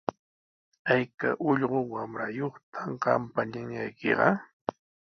¿Ayka 0.93 1.29
ullqu 1.49 1.79
wamrayuqtaq 1.93 2.87
qampa 3.03 3.41
ñañaykiqa? 3.51 4.27